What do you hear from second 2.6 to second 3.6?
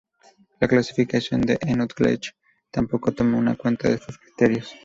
tampoco toma en